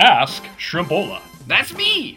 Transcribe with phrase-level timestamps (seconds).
[0.00, 1.20] Ask Shrimpola.
[1.46, 2.16] That's me.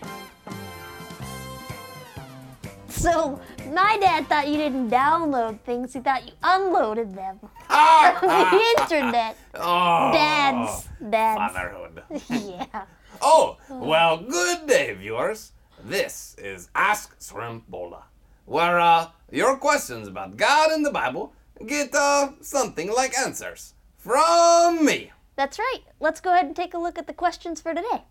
[2.87, 3.41] So,
[3.73, 7.41] my dad thought you didn't download things, he thought you unloaded them.
[7.69, 9.35] Ah, the internet.
[9.55, 10.87] oh, Dads.
[11.09, 11.53] Dads.
[11.53, 12.03] Fatherhood.
[12.29, 12.85] Yeah.
[13.21, 15.51] Oh, well, good day, viewers.
[15.83, 18.03] This is Ask Shrimpola,
[18.45, 21.33] where uh, your questions about God and the Bible
[21.67, 25.11] get uh, something like answers from me.
[25.35, 25.79] That's right.
[25.99, 28.03] Let's go ahead and take a look at the questions for today.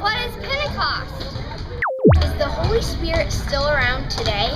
[0.00, 1.22] What is Pentecost?
[2.22, 4.50] Is the Holy Spirit still around today?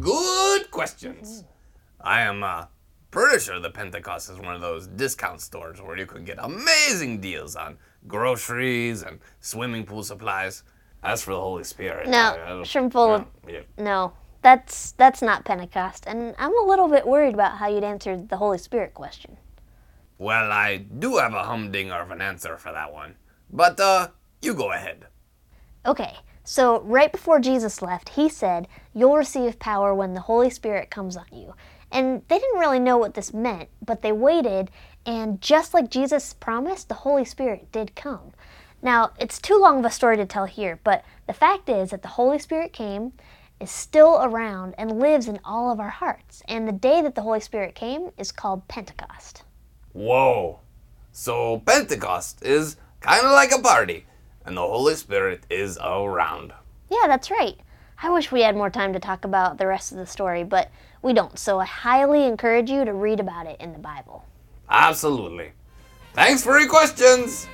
[0.00, 1.44] Good questions.
[2.00, 2.66] I am uh,
[3.10, 7.20] pretty sure the Pentecost is one of those discount stores where you can get amazing
[7.20, 7.76] deals on
[8.06, 10.62] groceries and swimming pool supplies.
[11.02, 12.64] As for the Holy Spirit, No, I- I don't-
[13.48, 13.60] yeah, yeah.
[13.78, 14.12] no.
[14.42, 18.36] That's that's not Pentecost, and I'm a little bit worried about how you'd answer the
[18.38, 19.36] Holy Spirit question.
[20.20, 23.14] Well, I do have a humdinger of an answer for that one.
[23.50, 24.08] But, uh,
[24.42, 25.06] you go ahead.
[25.86, 30.90] Okay, so right before Jesus left, he said, You'll receive power when the Holy Spirit
[30.90, 31.54] comes on you.
[31.90, 34.70] And they didn't really know what this meant, but they waited,
[35.06, 38.32] and just like Jesus promised, the Holy Spirit did come.
[38.82, 42.02] Now, it's too long of a story to tell here, but the fact is that
[42.02, 43.14] the Holy Spirit came,
[43.58, 46.42] is still around, and lives in all of our hearts.
[46.46, 49.44] And the day that the Holy Spirit came is called Pentecost.
[49.92, 50.60] Whoa.
[51.12, 54.06] So, Pentecost is kind of like a party,
[54.44, 56.52] and the Holy Spirit is around.
[56.88, 57.58] Yeah, that's right.
[58.02, 60.70] I wish we had more time to talk about the rest of the story, but
[61.02, 64.24] we don't, so I highly encourage you to read about it in the Bible.
[64.68, 65.52] Absolutely.
[66.14, 67.46] Thanks for your questions.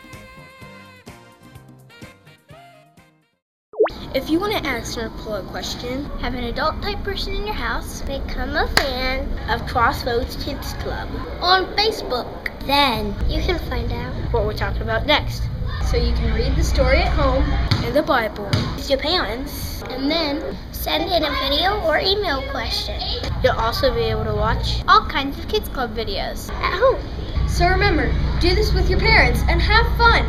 [4.16, 7.54] If you want to ask Shrimpola a question, have an adult type person in your
[7.54, 11.10] house become a fan of Crossroads Kids Club
[11.42, 12.48] on Facebook.
[12.64, 15.42] Then you can find out what we're talking about next.
[15.90, 17.44] So you can read the story at home
[17.84, 22.98] in the Bible with your parents, and then send in a video or email question.
[23.44, 27.46] You'll also be able to watch all kinds of Kids Club videos at home.
[27.50, 30.24] So remember, do this with your parents and have fun.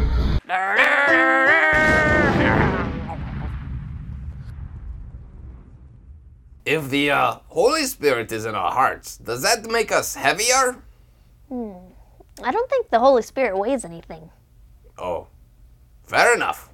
[6.67, 10.83] If the uh, Holy Spirit is in our hearts, does that make us heavier?
[11.47, 11.75] Hmm.
[12.43, 14.31] I don't think the Holy Spirit weighs anything.
[14.97, 15.27] Oh,
[16.03, 16.69] fair enough.